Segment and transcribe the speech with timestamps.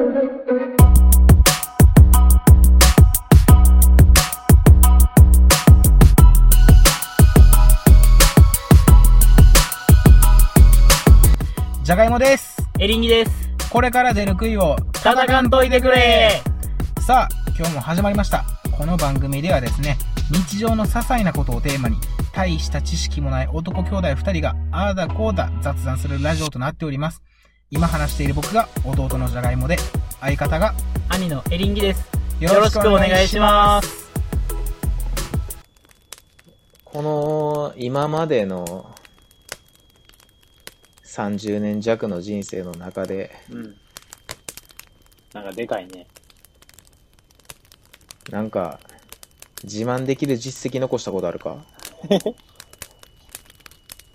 [0.00, 12.62] じゃがいもです。
[12.78, 13.50] エリンギです。
[13.70, 16.40] これから出る杭を戦んといてくれ
[17.06, 18.46] さあ、今日も始まりました。
[18.72, 19.98] この番組ではですね、
[20.30, 21.98] 日常の些細なことをテーマに、
[22.32, 27.22] 大した知識もない男兄弟二人が、ああだこうだ雑談するラジオとなっております。
[27.70, 29.76] 今話している僕が弟のじゃがいもで、
[30.20, 30.74] 相方が
[31.08, 32.10] 兄のエリンギです。
[32.40, 34.10] よよろしくお願いします。
[36.84, 38.92] この今までの
[41.04, 43.76] 30年弱の人生の中でうん。
[45.32, 46.08] なんかでかいね。
[48.30, 48.80] なんか
[49.62, 51.64] 自慢できる実績残したことあるか？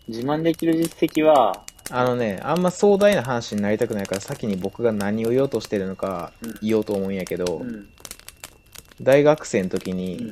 [0.09, 7.87] 自慢できる実績は、あのねあんま壮大な話になりたくないから先に僕が何を言おうとしてるのかうん言おうと思うんやけど、うん。
[9.01, 10.31] 大学生の時うに、ん。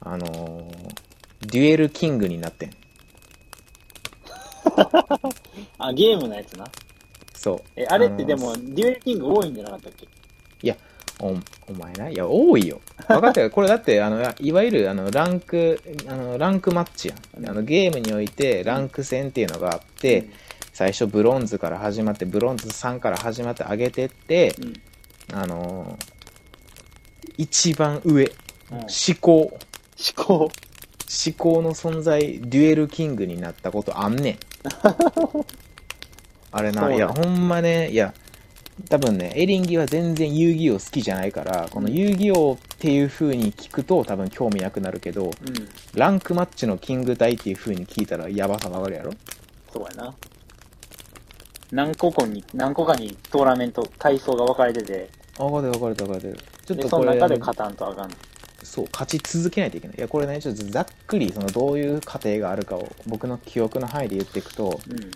[0.00, 0.94] あのー
[1.46, 2.70] デュエルキングになってん
[5.78, 6.66] あ、ゲームのやつな。
[7.34, 10.08] そうえ、あれってでのも、デュエルキング多いんじゃなかったっけ？
[11.20, 11.36] お
[11.68, 12.80] お前ないや、多いよ。
[13.08, 13.50] 分かったよ。
[13.50, 17.48] これだって、あの、いわゆる、あの、ランク、あの、ランクマッチやん。
[17.48, 20.28] あの、ゲームにおいて、ランク戦っていうのがあって、
[20.72, 24.54] 最初、ブロンズから始まって、ブロンズ3から始まって上げてって、
[25.30, 25.36] うん。
[25.36, 26.18] あのー
[27.38, 28.24] 一番上、
[28.72, 28.78] うん。
[28.78, 28.86] 思
[29.20, 29.36] 考。
[29.36, 29.58] 思
[30.16, 30.34] 考。
[30.34, 30.50] 思
[31.36, 34.38] 考の存在、デュエルキングになったことあんねん。
[36.50, 38.12] あれな、いや、ほんまね、いや、
[38.88, 45.32] 多分ね、エリンギは全然遊戯王好きじゃないから、この遊戯王っていう風に聞くと多分興味なくなるけど、うん。
[45.94, 49.12] ランクマッチのキング隊っていう風に聞いたらやばさわかるやろ？
[49.72, 50.14] そうやな。
[51.70, 56.38] 何個かに、何個かにトーナメント、階層が分かれてて、わかるわかるわかる。
[56.64, 58.10] ちょっで、とこれ、その中で勝たんとあかん。
[58.62, 59.96] そう、勝ち続けないといけない。
[59.98, 65.10] いや、これね、ちょっとざっくり、そのどういう過程があるかを僕の記憶の範囲で言っていくと、うん。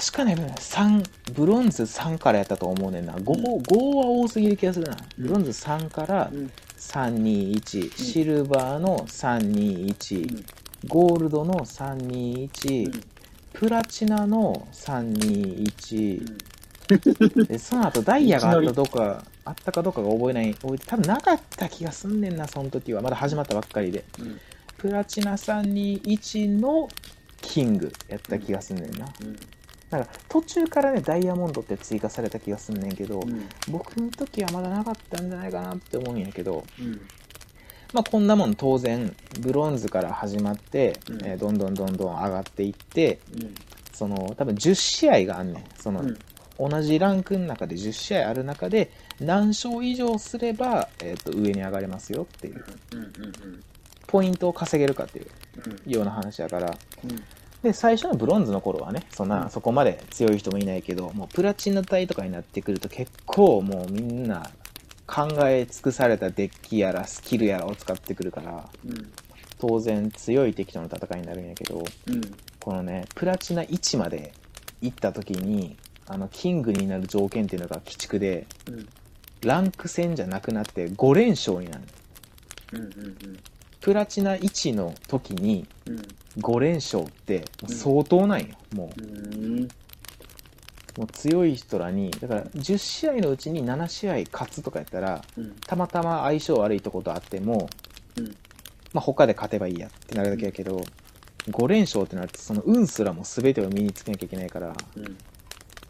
[0.00, 3.12] 確かね、3、ブロンズ3からやったと思うねんな。
[3.16, 4.96] 5、5は多すぎる気がするな。
[5.18, 6.50] うんブロンズ3からうん。
[6.78, 10.42] 321、シルバーの321、
[10.88, 13.02] ゴールドの321、
[13.52, 16.38] プラチナの321、
[17.46, 23.02] でその後ダイヤがあったどうか、あったかどうかが覚えない、覚えて多分なかった気がすんねんな、その時は。
[23.02, 24.06] まだ始まったばっかりで。
[24.18, 24.40] うん。
[24.78, 26.88] プラチナ321の
[27.42, 29.06] キングやった気がすんねんな。
[29.20, 29.36] うん。
[29.90, 33.48] なんか途中からね、ダイヤモンドって追加された気がすんねんけど、うん。
[33.68, 37.00] 僕の時はまだなかったんじゃないかなって思うんやけど、うん。
[37.92, 43.54] まあこんなもん当然、ブロンズから始まって、うんえーどんどんどんどん上がっていって、うん。
[43.92, 45.64] その多分10試合があんねん。
[45.76, 46.18] その、うん。
[46.70, 52.64] 同じランクの中で10試合ある中で、何勝以上すれば、えー、と上に上がれますよっていう。
[54.06, 55.26] ポイントを稼げるかっていう
[55.86, 55.92] うん。
[55.92, 57.22] ような話だから、うん。
[57.62, 64.50] で、最初のブロンズの頃はね、そんな、うんそこまで強い人もいないけど、もうプラチナ帯とかになってくると結構もうみんな
[65.06, 69.12] 考え尽くされたデッキやらスキルやらを使ってくるから、うん。
[69.58, 72.20] 当然強い敵との戦いになるんやけど、うん。
[72.60, 74.32] このね、プラチナ1まで
[74.80, 75.76] 行った時に、
[76.06, 78.88] あの、キングになる条件っていうのが鬼畜で、うん。
[79.42, 81.84] ランク戦じゃなくなって5連勝になる。
[82.72, 82.80] うん。
[82.80, 82.90] うん。
[83.80, 86.02] プラチナ1の時にうん。
[86.38, 89.02] 5連勝って相当なんよ、もう。
[89.02, 89.68] うん。
[90.96, 95.54] もう強い人らに、だから10試合のうちに7試合勝つとかやったら、うん。
[95.66, 97.68] たまたま相性悪いとことあっても、
[98.16, 98.26] うん。
[98.92, 100.80] まあ他で勝てばいいやってなるだけやけど、
[101.48, 105.04] 5連勝ってなるとその運すらも全てを身につけなきゃいけないから、うん。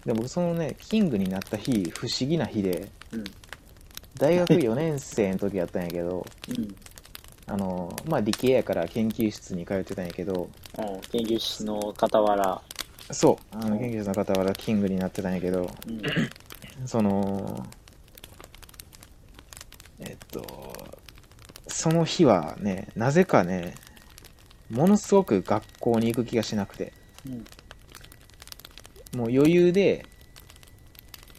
[0.05, 3.25] で僕そのね、キングになった日、不思議な日で、うん。
[4.19, 6.75] 大学4年生の時やったんやけど、うん。
[7.51, 12.63] あの、まあ理系やから研究室に通ってたんやけど、お研究室の傍ら。
[13.11, 16.87] そう、あの研究室の傍らキングになってたんやけど、うん。
[16.87, 17.67] その、
[19.99, 20.45] えっと、
[21.67, 23.75] その日はね、なぜかね、
[24.71, 26.93] ものすごく学校に行く気がしなくて、
[27.27, 27.45] うん。
[29.19, 30.07] もう余裕で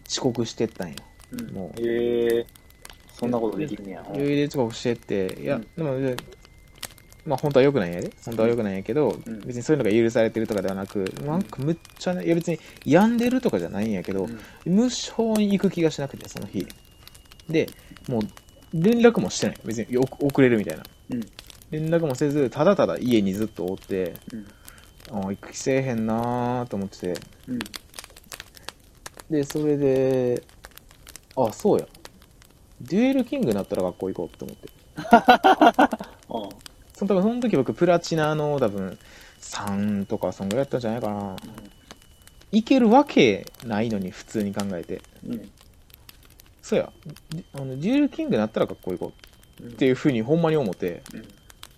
[0.10, 0.96] 遅刻してったんよ。
[1.32, 1.54] うん。
[1.54, 2.46] もうへえ
[3.22, 4.04] そんなことできるねや。
[4.08, 6.16] 余裕で遅刻してって、いや、うんでも、で
[7.24, 8.12] まあ本当は良くないんやで。
[8.26, 14.28] 本当は良くないんやけど、ん別にそういうのが許されてるとかではなく、なんかむっちゃね、いや別に病んでるとかじゃないんやけど、
[14.66, 16.66] 無性に行く気がしなくて、その日。
[17.48, 17.70] で、
[18.10, 18.22] もう、
[18.74, 19.58] 連絡もしてない。
[19.64, 20.84] 別にお遅れるみたいな。
[21.12, 21.22] うん。
[21.70, 24.48] 連絡もせず、ただただ家にずっとおって、うん。
[25.12, 27.60] ああ、行く気せえへんなーと思ってて、うん。
[29.30, 30.42] で、それで、
[31.36, 31.86] あ、そうや。
[32.88, 34.70] デュエルキングになったら学校行こうって思って。
[36.30, 36.50] うん。
[36.94, 38.98] その多分その時僕プラチナの多分
[39.42, 41.36] 3とかそんぐらいやったんじゃないかな。
[42.52, 45.02] いけるわけないのに普通に考えて。
[45.26, 45.50] うん。
[46.62, 46.92] そうや。
[47.30, 49.14] であのデュエルキングになったら学校行こ
[49.62, 49.68] うん。
[49.68, 51.02] うっていうふうにほんまに思って。
[51.14, 51.28] うん。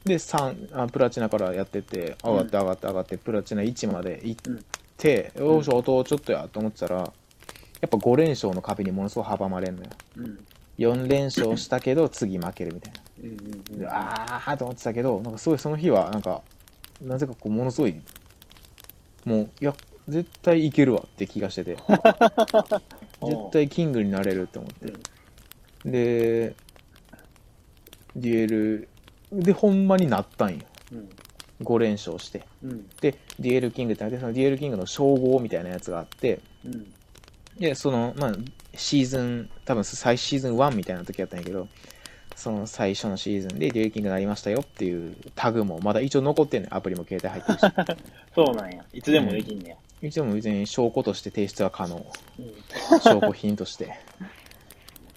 [0.05, 4.41] で、3、あプラチナからやってって、上がって上がって上がって、プラチナ1まで行っ
[4.97, 7.05] て、よーし、あとちょっとやと思ってたら、や
[7.85, 9.89] っぱ5連勝の壁にものすごい阻まれんのよ。
[10.17, 10.45] うん。
[10.77, 13.01] 4連勝したけど、次負けるみたいな。
[13.23, 13.79] うん。
[13.79, 16.41] であーと思ってたけど、なんかすごいその日は、なんか、
[17.01, 18.01] なぜかこう、ものすごい、
[19.25, 19.75] もう、いや、
[20.07, 21.77] 絶対いけるわって気がしてて、
[23.23, 24.93] 絶対キングになれるって思って。
[25.89, 26.55] で、
[28.15, 28.89] デュエル、
[29.31, 30.65] で、ほんまになったんよ。
[30.91, 31.09] うん。
[31.61, 32.45] 5連勝して。
[32.63, 32.89] うん。
[33.01, 36.93] で、デュエルキングってあって、そのデュエルキングの称号みたいなやつがあって、うん。
[37.59, 38.33] で、その、まあ、
[38.75, 41.67] シーズン、多分最シーズン1みたいな時やったんやけど、
[42.35, 46.75] その最初のシーズンでデュエルキングになりましたよっていうタグもまだ一応残ってんねん。
[46.75, 48.01] アプリも携帯入ってるし。
[48.35, 48.83] そうなんや。
[48.91, 49.75] いつでもできんねや。
[50.01, 52.05] 一応も別に証拠として提出は可能。
[52.39, 52.41] う
[52.95, 52.99] ん。
[52.99, 53.93] 証拠品として。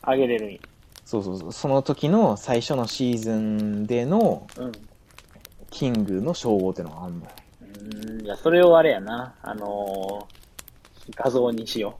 [0.02, 0.58] あげれるんや。
[1.04, 1.52] そうそうそう。
[1.52, 4.72] その時の最初のシーズンでのうん。
[5.70, 7.32] キングの称号ってのがあんのよ。
[7.60, 8.24] うん。
[8.24, 9.34] いや、それをあれやな。
[9.42, 11.98] あのー、画像にしよ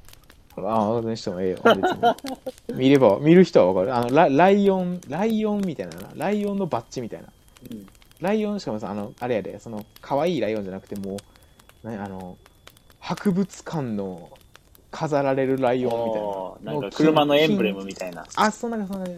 [0.58, 2.78] ああ、してもええよ、別に。
[2.78, 3.94] 見れば、見る人はわかる。
[3.94, 6.10] あのラ、ライオン、ライオンみたいなな。
[6.14, 7.28] ライオンのバッジみたいな。
[7.70, 7.74] う。
[7.74, 7.86] うん。
[8.20, 11.16] ライオンしかもさ、あの、あれやで、その、可愛いライオンじゃなくて、も
[11.84, 12.38] う、ね、あの、
[12.98, 14.30] 博物館の
[14.90, 16.80] 飾られるライオンみたいな。
[16.80, 18.26] なんか車のエンブレム金みたいな。
[18.34, 19.10] あ、そんな、そんな、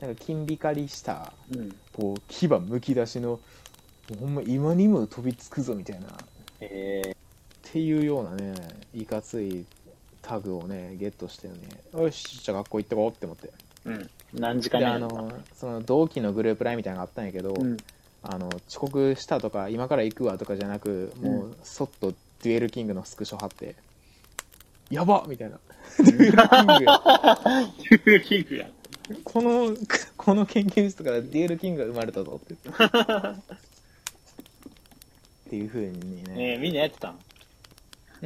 [0.00, 1.76] なんか金光りした、うん。
[1.92, 3.40] こう、牙むき出しの、
[4.18, 6.10] ほんま今にも飛びつくぞみたいな、っ
[6.60, 7.14] え
[7.62, 8.54] ていうようなね、
[8.94, 9.66] いかつい
[10.28, 11.54] タグをね、ゲットしてね、
[11.94, 13.50] よし、じゃあ学校行ってこうって思って。
[13.86, 14.10] ー、うん。
[14.34, 17.76] 何時間で、目あの、その同期のグループラインみたいなのがあったんやけど、うん。
[18.22, 23.76] あの遅刻したとか今から行くわとかじゃなくもうそっとデュエルキングのスクショ貼って
[24.90, 25.58] やばみたいな。
[25.98, 28.20] デュエルキングや。
[28.24, 28.68] キングや。
[29.24, 29.76] この
[30.16, 32.56] この研究室からデュエルキングが生まれたぞって。
[32.64, 32.98] 言って
[35.48, 36.52] っていうふうにね。
[36.52, 37.14] えー、みんなやってたん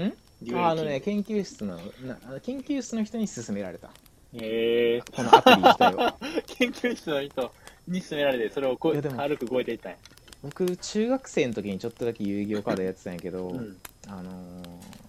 [0.01, 0.13] ん？
[0.55, 3.91] ああのね研究室のな研究室の人に勧められた
[4.35, 6.15] えこのアプリ自体をー、
[6.47, 7.53] 研究室の人
[7.87, 9.99] に勧められて、それをこいうやでも軽く超えていったんや。
[10.43, 13.77] 僕中学生の時にちょっとだけ遊戯王カードやってたんやけど、うん。
[14.09, 15.03] あのー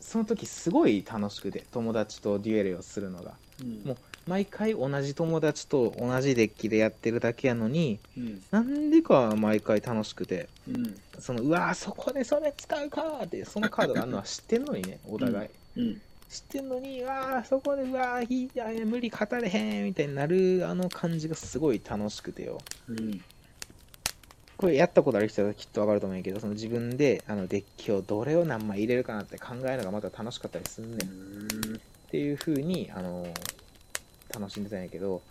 [0.00, 3.82] その時すごい楽しくて友達とデュエルをするのがうん。
[3.84, 3.96] もう
[4.26, 8.42] 毎回同じ友達と同じデッキでやってるだけやのにうん。
[8.50, 10.96] なんでか毎回楽しくてうん。
[11.18, 16.00] そのうわーそこでそれ使うかーってそのカードがあるのは知ってんのにね お互い、うん。
[16.30, 23.20] 知ってんのにうわーそこでうわーいやいや無理語れへんみたいになるあの感じがすごい楽しくてようん。
[24.56, 31.80] これやったことある人はきっとわかると思うんやけどその自分であのデッキをどれを何枚入れるかなって考えるのがまた楽しかったりすんねんっ
[32.10, 33.26] ていう風にあの
[34.34, 35.22] 楽しんでたんやけど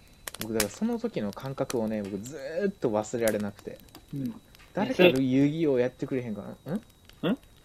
[0.42, 3.78] 僕だからその時の感覚をね僕ずーっと忘れられなくて
[4.14, 4.34] うん。
[4.74, 6.74] 誰か遊戯王やってくれへんかな？
[6.74, 6.82] ん？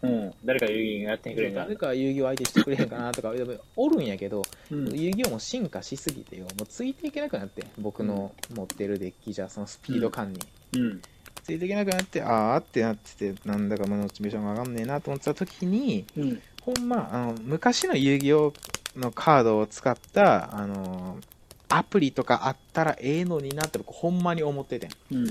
[0.02, 0.34] うん？
[0.44, 3.32] 誰か遊戯やってくれんか誰か遊戯王相手してくれへんかなとか
[3.76, 4.94] おるんやけど、うん。
[4.94, 10.40] 遊戯王も進化しすぎてよもうついていけなくなって僕の持ってるデッキじゃそのスピード感に、
[10.74, 11.02] うん。
[11.42, 16.42] ついていけなくなってあーってなっててなんだかモチベーションが上がんねえなと思ってた時にうん。
[16.60, 18.52] ほんまあの昔の遊戯王
[18.96, 21.18] のカードを使ったあの
[21.68, 25.26] アプリとかあったらええのになって僕ほんまに思っててんうん。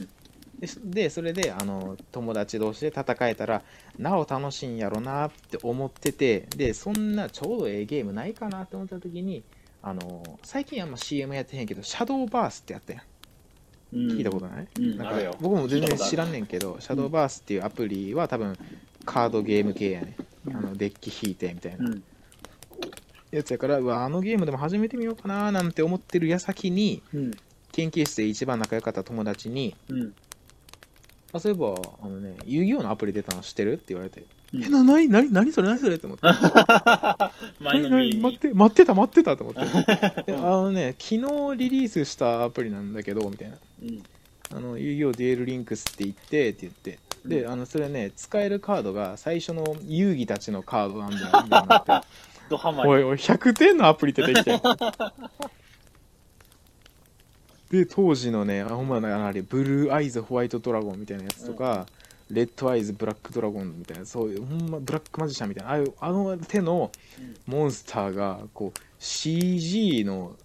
[0.59, 3.61] ででそれであの友達同士で戦えたら
[3.97, 9.43] なお楽しいんやろなって思っててでそんなちょうどええゲームないかなって思った時に
[9.83, 13.03] あの最近あんま CM やってへんけどシャドーバースってやったやん
[13.93, 14.97] 聞いたことない、うん。
[14.97, 15.37] なんか。
[15.39, 18.57] 僕も全然知らんねんけど、シャドーバースっていうアプリは多分
[19.05, 20.15] カードゲーム系やね。
[20.47, 22.03] あのデッキ引いてみたいなうん。
[23.31, 27.31] やつやから、うわ、あのゲームでも始めてみようかななんて思ってる矢先に、うん。
[27.71, 30.13] 研究室で一番仲良かった友達に、うん。
[31.33, 33.73] あ、そういえば、あのね、遊戯王のアプリ出たの知ってる？
[33.73, 35.95] って言われて、うんえ、な、なに、なに、なにそれ、なにそれ？
[35.95, 36.25] って思って。
[37.59, 38.21] 前の何めりに。
[38.21, 40.23] 何待って、待ってた、待ってたと思って。
[40.31, 41.21] であのね、昨日
[41.57, 43.57] リリースしたアプリなんだけど、みたいな。
[43.83, 44.03] うん。
[44.55, 46.99] あの、遊戯王デュエルリンクスって言って、って言って。
[47.25, 52.07] で、あの、それね、使えるカードが最初の遊戯たちのカードなんだよ、みたいになって。
[52.49, 52.89] ドハマり。
[52.89, 54.61] おいおい、100点のアプリ出てきて。
[57.71, 61.85] で、当時のね、あほんまなあれ、ブルーアイズホワイトドラゴンみたいなやつとか、
[62.29, 66.91] レッドアイズブラックドラゴンみたいなそういうほんまブラックマジシャンみたいなああいうあの手の
[67.45, 70.35] モンスターがこう CG の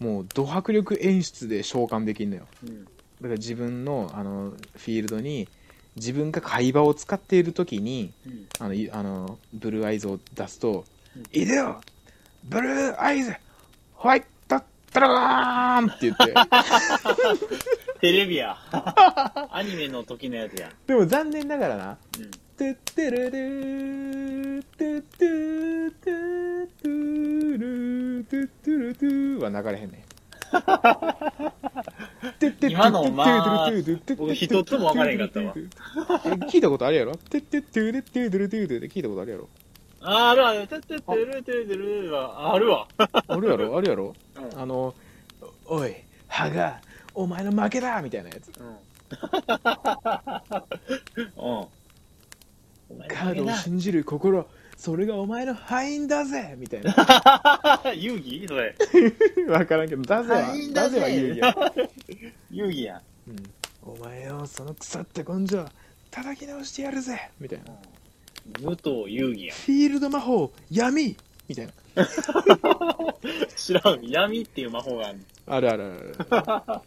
[0.00, 2.84] もうド迫力演出で召喚できるのようん。
[2.84, 5.46] だから自分のあのフィールドに
[5.94, 8.46] 自分が会話を使っている時にうん。
[8.58, 10.84] あのいあのブルーアイズを出すとうん
[11.32, 11.80] 「いでよ
[12.44, 13.34] ブルーアイズ
[13.94, 14.60] ホワイト
[14.92, 15.08] ドラ
[15.80, 16.34] ゴン!」って言って
[18.00, 18.56] テレビや。
[19.50, 20.68] アニメの時のやつや。
[20.86, 22.30] でも残念ながらなうん。
[22.58, 30.02] 「トゥッテルルートゥットゥトゥトゥルートゥットゥルトゥ」は流れへんねん
[32.70, 33.70] 今のまあ
[34.16, 39.48] 僕一つも分からへんかったわえ聞いたことあるやろトゥットゥトゥルトゥルルトゥルって聞いたことあるやろ
[40.04, 40.66] ああるある。
[40.66, 42.88] てってってるてるてるは、あるわ。
[42.98, 43.76] あるやろ？
[43.76, 44.14] あるやろ？
[44.36, 44.60] うん。
[44.60, 44.94] あの
[45.66, 45.94] 「おい
[46.28, 46.80] 歯が
[47.14, 48.76] お前の負けだ!」みたいなやつうん。
[53.08, 56.92] カードを信じる心それがお前の敗因だぜみたいな
[57.94, 58.46] 遊戯？
[58.48, 58.74] それ。
[59.46, 61.54] 分からんけどだぜは敗因だぜだぜは言うや
[62.50, 63.02] 遊戯や。
[63.28, 63.36] うん
[63.84, 65.64] お前よその腐った根性
[66.10, 67.72] 叩き直してやるぜみたいな
[68.60, 69.54] 武藤遊戯や。
[69.54, 71.16] フィールド魔法闇
[71.48, 71.72] みたいな。
[73.56, 74.02] 知らん。
[74.02, 75.18] 闇っていう魔法がある。
[75.46, 76.82] あるあるあるああ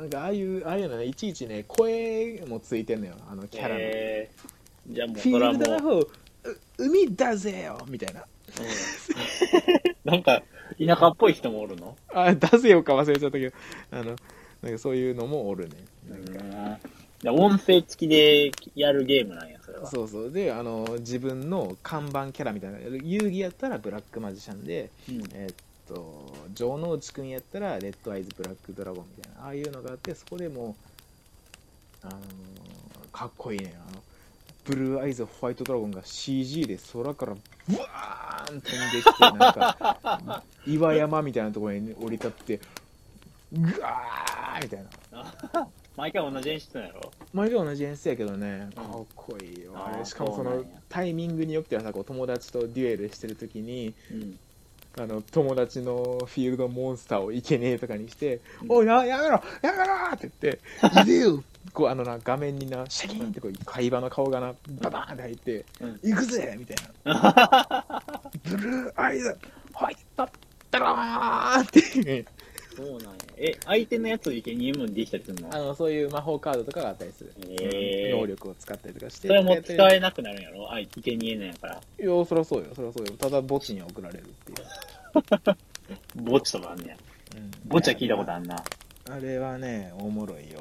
[0.00, 3.14] なんかああいうああいうのねいちいちね声もついてんのよ。
[3.30, 6.08] あのキャラの、えー、じゃあもうフィールド魔、法う
[6.78, 8.24] 海だぜよみたいな。
[8.24, 10.12] うん。
[10.12, 10.42] なんか、
[10.78, 11.96] 田舎っぽい人もおるの？
[12.12, 13.56] あ出せよか忘れちゃったけど。
[13.90, 14.16] あの
[14.62, 15.74] なんかそういうのもおるね。
[16.08, 16.24] なん。
[16.24, 16.78] か
[17.24, 17.40] うん。
[17.40, 20.30] 音声付きでやるゲームなんや、そうそう。
[20.32, 25.22] であの自分の看板キャラみたいな遊戯やったらブラックマジシャンでうん。
[25.34, 25.54] えーっ
[25.88, 30.74] と城之内くんやったらレッドアイズブラックドラゴンみたいなああいうのがあってそこでも
[32.02, 32.16] うあのー
[33.12, 34.02] かっこいいねあの
[34.64, 37.34] ブルーアイズホワイトドラゴンが CG で空から
[37.68, 42.60] ブワーン飛んできてなんか 岩山みたいなところに降り立って
[43.52, 45.68] グワーみたいな。
[45.96, 47.12] 毎回同じ演出なんやろ？
[47.36, 54.38] 毎回同じ演出やけどねうんかっこいいよ、あれしかもそのタイミングによってはさこう友達とデュエルしてる時にうん。
[54.98, 60.60] あの友達のフィールドモンスターをいけねえとかにして「うんおいややめろやめろ!」って言って
[61.02, 68.02] 「いでよ!」こうあのな画面になシャキーンってこう会話の顔がなババーンって入ってうん「行くぜ!」みたいな
[68.44, 69.36] 「ブルーアイズ
[69.74, 70.26] ホワイト
[70.70, 72.26] ドラゴン!」っていう
[72.74, 73.25] そうなんや。
[73.38, 75.54] え、相手のやつをいけにもできたりするの？
[75.54, 80.72] あのそういう魔法カードとかがあったりする、へー能力を使ったりとかしてそれも使えなくなるんやろ？
[80.72, 81.74] あ、いけにえなんやから。
[81.74, 86.96] いやそりゃそうよそりゃそうよただ墓地に送られるっていう、 墓地とかあんねや。
[87.36, 88.56] うん墓地は聞いたことあんな。
[89.08, 90.58] あれはねおもろいよ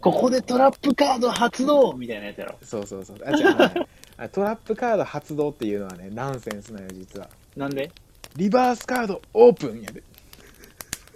[0.00, 2.58] ここでトラップカード発動みたいなやつやろ。
[2.62, 3.16] そうそうそう。
[3.24, 3.86] あ、違う、
[4.18, 7.28] あトラップカード発動っていうのはね、ナンセンスなのよ、実は。
[7.56, 7.90] なんで？
[8.36, 10.04] リバースカードオープンやで。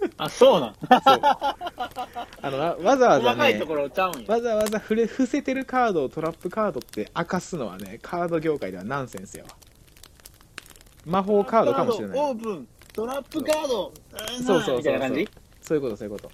[0.17, 0.73] あ、そうなん。
[0.73, 1.21] そう。
[2.41, 4.25] あの、わわざわざね細かいと、ころちゃうんや。
[4.27, 9.49] わざわざ触れ伏せてるカードをトラップカードって明かすのはね、カード業界ではナンセンスやわ。
[11.05, 12.19] 魔法カードかもしれない。
[12.19, 13.91] オープントラップカード
[14.45, 15.29] そうそうそうそうみたいな感じ
[15.61, 16.31] そういうこと、そういうこと。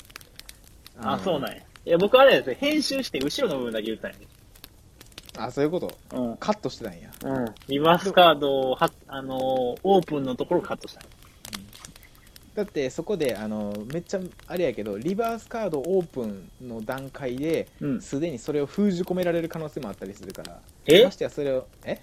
[1.01, 1.55] あ、そうなんや。
[1.57, 1.61] や。
[1.85, 2.55] いや、僕あれですよ。
[2.59, 4.17] 編集して後ろの部分だけ言ったんや。
[5.37, 5.91] あ、そういうこと？
[6.13, 6.37] うん。
[6.37, 7.09] カットしてたんや。
[7.23, 7.45] うん。
[7.67, 9.39] リバースカードをは、あのー
[9.83, 11.09] オープンのところカットしたんや。
[12.59, 18.01] だってそこで、あの、めっちゃあれやけど、リバースカードオープンの段階で、うん。
[18.01, 20.59] すでにそれを封じ込められる可能性もあったりするから。
[20.85, 21.03] え？
[21.03, 21.99] ましてやそれを、え？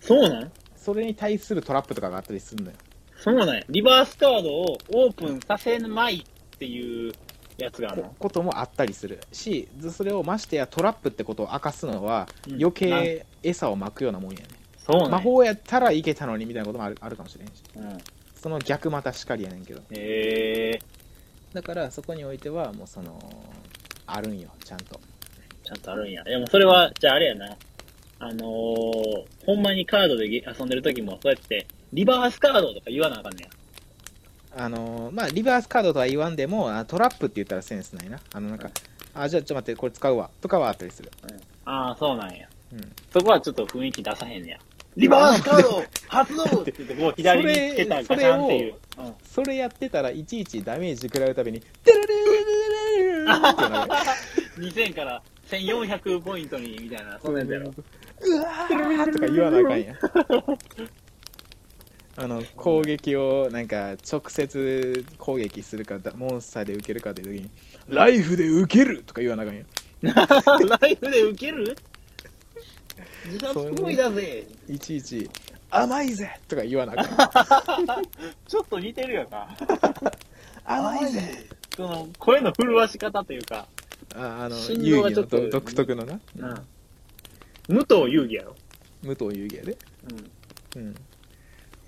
[0.00, 0.52] そうなん？
[0.76, 2.76] それに対するトラップとかがあったりするのよ。
[3.18, 3.62] そうなんや。
[3.68, 7.12] リバースカードをオープンさせまいっていう
[7.58, 8.14] やつがあるこの。
[8.18, 14.46] こともあったりするし、ずそれをましてやトラップってことを明かすのは、うん余計餌をまくようなもんやね。
[14.78, 15.10] そうなんや。
[15.10, 17.52] 魔法やったらいけたのにみたいなこともあるあるかもしれんし。
[17.76, 17.98] うん。
[18.40, 19.82] その逆またしかりやねんけど。
[19.90, 20.78] へえ
[21.52, 23.18] だからそこにおいては、もうその、
[24.06, 24.98] あるんよ、ちゃんと。
[25.62, 26.24] ちゃんとあるんや。
[26.24, 27.56] でもそれは、じゃああれやな。
[28.18, 33.50] あのー、ほんまにカードでゲ遊んでる時も、そうやって、リバースカードとか言わなあかんねや。
[34.64, 38.20] あのーまあ、リバースカードとは言わんでも、あトラップって言ったらセンスないな。
[38.32, 38.70] あの、なんか、
[39.12, 40.30] あ、じゃあちょっと待って、これ使うわ。
[40.40, 41.10] とかはあったりする。
[41.66, 42.48] ああ、そうなんや。
[42.72, 42.92] うん。
[43.12, 44.58] そこはちょっと雰囲気出さへんねや。
[44.96, 48.74] リバースカード発動って言って、もう左につけたりガシっていう。
[49.24, 52.00] それやってたらいちいちダメージ食らうたびに、テレ。
[54.58, 57.72] 2000から1400ポイントに、みたいな、そんなんやろ。
[58.22, 59.94] うわーとか言わなあかんや。
[62.16, 67.50] あの攻撃をなんか直接攻撃するかモンスターで受けるかという時に
[67.88, 69.62] 「ライフで受ける!」とか言わなあかんや
[70.02, 71.76] ライフで受ける？
[73.26, 74.46] 自殺行為だぜ。
[74.68, 75.28] いちいち、
[75.70, 78.04] 甘いぜとか言わなあかん。
[78.46, 79.48] ちょっと似てるよな。
[80.64, 81.46] 甘いぜ
[81.76, 83.66] その、声の震わし方というか、
[84.14, 86.20] ああの、遊戯のがちょっとど独特のな。
[87.68, 87.76] うん。
[87.76, 88.56] 武藤遊戯やろ。
[89.02, 89.78] 武藤遊戯やで。
[90.74, 90.82] うん。
[90.82, 90.90] うん。
[90.90, 90.94] い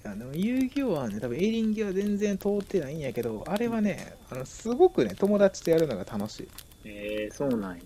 [0.04, 6.48] や、でも遊戯王はね、多分エリンギは全然通ってないんやけど、あれはね、あの、すごくね、友達とやるのが楽しい。
[6.84, 7.82] えー、そうなんや。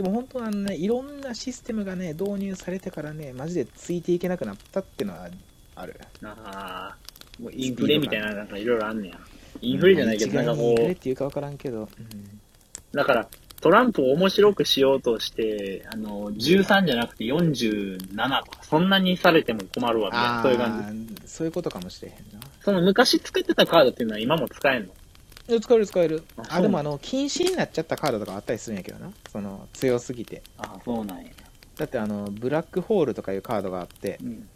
[0.00, 5.28] でも本当あのね、いろんなシステムがね、導入されてからね、マジでついていけなくなったっていうのは
[5.74, 5.94] ある。
[6.24, 6.96] ああ、
[7.38, 9.18] もうインフレみたいな、なんかいろいろあんねや。
[9.60, 11.88] インフレじゃないけど、なんかこう、インフレっていうか分からんけど、うん
[12.92, 13.28] だから、
[13.60, 17.98] トランプを面白くしようとして、あの、13じゃなくて47
[18.44, 21.14] とか、そんなにされても困るわ、みたいな、そういう感じ。
[21.14, 21.28] じ。
[21.28, 22.40] そういうことかもしれへんな。
[22.64, 24.94] その昔作ってたカードっていうのは今も使えんの？
[25.58, 26.22] 使える使える。
[26.36, 29.10] ああ、でもあの、禁止になっちゃったカードとかあったりするんやけどな。
[29.32, 30.42] その、強すぎて。
[30.58, 31.30] ああ、そうなんや。
[31.76, 34.48] だってあの、ブラックホールとかいうカードがあって、うん。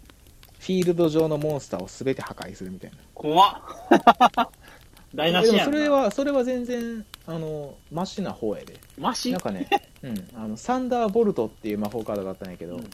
[0.61, 2.97] フィールド上のモンスターを全て破壊するみたいな。
[3.15, 3.63] 怖っ
[5.15, 5.65] 台無しやんな。
[5.65, 8.79] それは、それは全然、あの、マシな方やで。
[8.99, 9.31] マシ？
[9.31, 9.69] なんかね、
[10.03, 12.91] うん、あの、サンダーボルトっていう魔法カードがあったんやけど、うん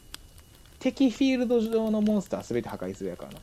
[0.81, 3.39] 敵フィールド上のモンスター全て破壊するやからな。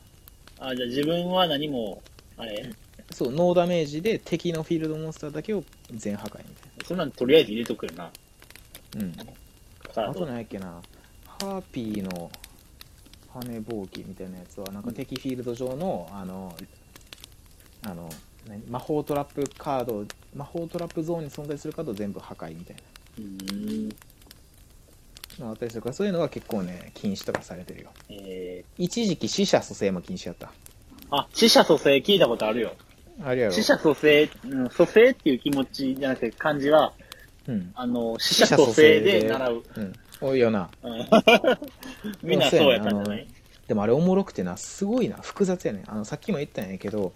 [0.70, 2.02] あ、じゃあ自分は何も、
[2.36, 2.74] あれ？
[3.12, 8.10] そう、ノーダメージで敵のフィールドモンスターだけを全破壊みそんなんとりあえず入れとくよな。
[8.92, 9.06] たいな。
[9.06, 10.10] うん。
[10.10, 10.80] あと何やっけな、
[11.24, 12.30] ハーピーの
[13.32, 16.54] 羽ぼうきみたいなやつは、なんか敵フィールド上の、あの、
[17.82, 18.08] あの、
[18.46, 18.62] 何？
[18.68, 22.76] 魔法トラップカード、魔法トラップゾーンに存在するカードを全部破壊みたい
[23.18, 23.92] うーん。
[25.40, 27.90] あったりするから、そういうのは結構ね、禁止とかされてるよ。
[28.10, 30.46] え一時期死者蘇生も禁止やった。
[30.46, 30.50] ー、
[31.10, 32.74] あ、死者蘇生聞いたことあるよ。
[33.22, 33.52] あれやろ。
[33.52, 36.92] 死者蘇生、うん、蘇生っていう気持ちじゃなくて漢字は、
[37.46, 37.72] うん。
[37.74, 39.62] あの、死者蘇生で習う。
[39.76, 39.92] うん。
[40.20, 40.68] 多いよな。
[40.82, 41.08] うん
[42.22, 43.26] みんなそうやったんじゃない？
[43.66, 45.90] でもあれおもろくてな、すごいな、複雑やねん。
[45.90, 47.12] あの、さっきも言ったんやけど、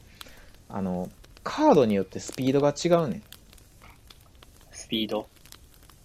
[0.69, 1.11] あの、
[1.45, 3.23] カードによってスピードが違うねん。
[4.71, 5.27] スピード？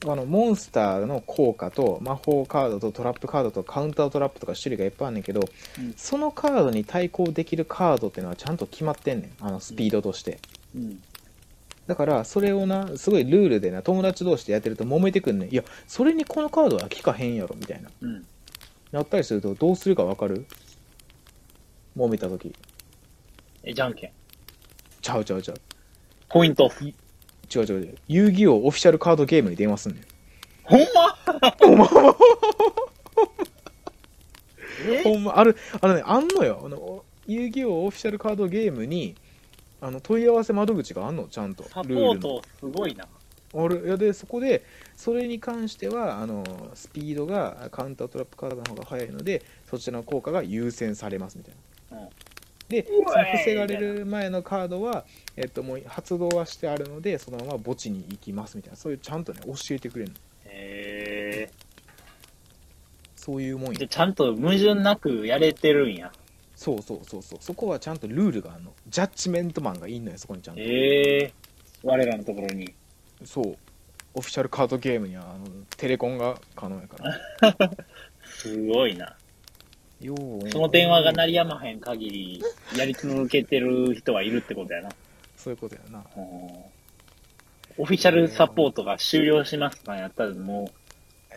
[0.05, 5.41] あの、モンスターの効果と、魔法カードとトラップカードとカウンタートラップとか種類がいっぱいあんねんけど、
[5.79, 9.31] うんそのカードに対抗できるカードっていうのはちゃんと決まってんねん。
[9.43, 10.37] あの、スピードとして。
[10.75, 11.01] うん。
[11.87, 15.49] だから、それをな、すごいルールでな、友達同士でやってると揉めてくんねん。
[15.51, 17.89] いや、それにこのカードは効かへんやろ、みたいな。
[18.01, 18.25] うん。
[18.91, 20.45] なったりすると、どうするかわかる？
[21.97, 22.53] 揉めた時
[23.63, 24.11] え、じゃんけん。
[25.01, 25.61] ちゃうちゃうちゃう。
[26.29, 26.69] ポイント。
[27.53, 27.97] 違う違う違う。
[28.07, 30.03] 遊戯王オフィシャルカードゲームに電話すんねん。
[30.63, 32.15] ほんま？
[34.89, 36.61] え ほんま、ある、あのね、あんのよ。
[36.65, 39.15] あの、遊戯王オフィシャルカードゲームに、
[39.81, 41.63] あの、問い合わせ窓口があんの、ちゃんと。
[41.63, 43.07] サポルートすごいな。
[43.53, 44.61] あるいやでそこで
[44.97, 51.76] それに関してはあのスピードがカウンタートラップカードの方が速いのでそちらの効果が優先されますみたいな、うん
[52.69, 61.49] でその防がれる前のカードは、えっと、もう発動はしてあるのでそのまま墓地に行きますみたいなそういうちゃんとね教えてくれるのへ
[63.15, 63.77] そういうもんえ。
[63.77, 66.11] で、よちゃんと矛盾なくやれてるんや。
[66.55, 71.33] そうそうそうそうそこはちゃんとルールがあるのジャッジメントマンがいんのよそこにちゃんとへえ。
[71.83, 72.73] 我らのところに。
[73.23, 73.57] そう
[74.13, 77.71] オフィシャルカードゲームにはあのテレコンが可能やから
[78.25, 79.15] すごいな。
[80.01, 82.43] その電話が鳴りやまへん限り、
[82.77, 84.89] やり続けてる人はいるってことやな。
[85.35, 86.77] そういうことやなうん
[87.79, 90.71] オフィシャルサポートが終了しますかやったらも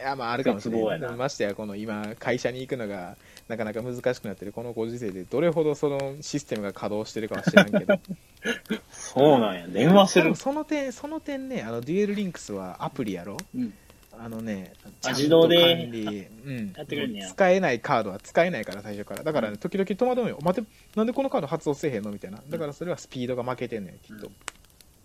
[0.00, 1.16] いや、まあ、あるかもしれない。
[1.16, 3.18] ましてや、この今、会社に行くのが、
[3.48, 7.94] なかなか難しくなってるこのご時世で、どれほどそのシステムが稼働してるかは知らんけど。
[7.94, 8.00] う、
[8.90, 9.66] そうなんや。
[9.68, 10.34] 電話する。
[10.34, 13.74] その点、その点ね、あの、デュエルリンクスはアプリやろうん。
[14.18, 14.72] あのね、
[15.04, 16.72] あ自動で管理、うん。
[16.76, 19.22] やってくれんねや使えないカードは使えないから、最初から。
[19.22, 20.38] だからね、時々戸惑うよ。
[20.42, 22.10] 待って、なんでこのカード発動せえへんの？
[22.10, 22.42] みたいな。
[22.48, 24.26] だからそれはスピードが負けてんねん、きっと。
[24.26, 24.34] うん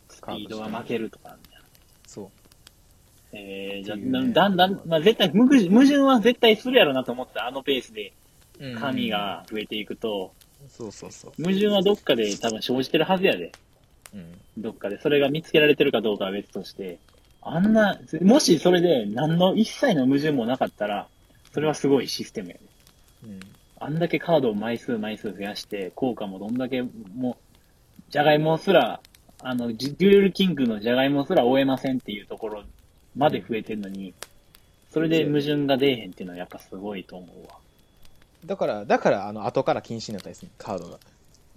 [0.07, 1.39] スピードが負けるとかあん。
[2.07, 2.27] そう。
[3.33, 8.13] えー、じゃねだんだん、まあ、絶対、矛盾矛盾は絶対するやろなと思ってた、あのペースで
[8.59, 9.09] うん紙。
[9.09, 10.33] が増えていくと、
[10.69, 11.43] そうそうそう。
[11.43, 13.51] 矛盾はどっかで多分生じてるはずやで。
[14.13, 14.39] うん。
[14.57, 15.01] どっかで。
[15.01, 16.97] それが見つけられてるかどうかは別として、
[17.47, 21.07] あんな、もしそれで何の一切の矛盾もなかったら、
[21.53, 22.59] それはすごいシステムやで。
[23.25, 23.39] うん。
[23.79, 26.83] あんだけカードを枚数枚数増やして、効果もどんだけ
[27.15, 27.37] も、
[28.09, 28.99] じゃがいもすら、
[29.41, 32.63] あの、ジデュエルキングのじゃがいもすら追えませんっていうところ
[33.15, 34.15] まで増えてるのに、
[34.91, 37.59] それで矛盾が出えへんっていうのはやっぱすごいと思うわ。
[38.43, 40.99] だから、だから、あの、後から禁止になったりする、カードが。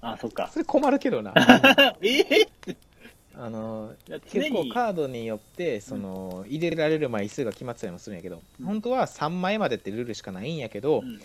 [0.03, 0.49] あ、そっか。
[0.53, 1.33] それ困るけどな。
[2.03, 2.49] ええ
[3.41, 3.93] あの
[4.31, 8.67] 結構に、カードによってその、入れられる枚数が決まってたりもするんやけど、うん。
[8.67, 11.21] 本当は3枚までってルールしかないんやけど、うん。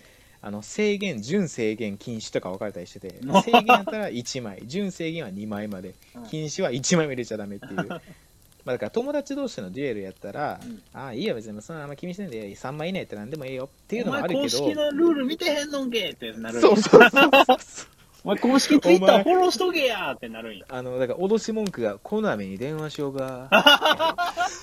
[0.45, 3.41] あの制限準制限禁止とか分かれたりしててうん。
[3.41, 6.23] 制限やったら1枚準制限は2枚までうん。
[6.25, 7.87] 禁止は1枚も入れちゃダメっていう。
[8.63, 10.83] まあだから友達同士のデュエルやったら、うん。
[10.93, 16.59] ああいいよ別にそんなあんま気にしてんで3枚以内って何でもいいよっていうのもあるけど公式のルール見てへんのんけってなる。
[16.59, 20.65] んやそうそうそうお前公式ツイッターフォローしとけやってなるんや。
[20.69, 23.49] あのだから脅し文句がコナミに電話しようが。
[23.51, 23.65] や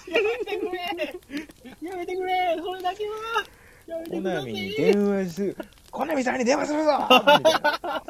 [0.09, 0.79] めてくれ
[1.91, 3.13] やめてくれそれだけは。
[3.87, 5.57] やめてコナミに電話する
[5.91, 6.93] コナミさんに電話するぞ。
[7.03, 8.03] みたいな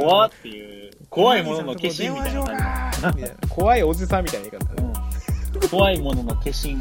[0.00, 2.42] 怖っていう、怖いものの化身みたいな。
[2.42, 2.56] 感
[3.02, 4.82] かみたいな怖いおじさんみたいな言い方じ。
[4.82, 4.90] うん
[5.68, 6.78] 怖いものの化身、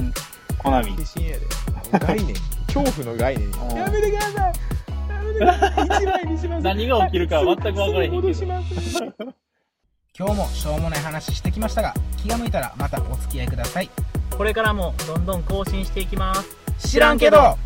[0.57, 0.91] コナミ。
[0.91, 1.45] 自信やで。
[1.99, 2.33] 概念。
[2.67, 3.51] 恐怖の概念。
[3.75, 4.53] やめてください
[5.29, 8.13] 一枚にします何が起きるか全く分からへん
[10.17, 13.89] 今日もしょうもない話してきましたが、気が向いたらまたお付き合いください。
[14.37, 16.89] これからもどんどん更新していきます。
[16.89, 17.57] 知らんけど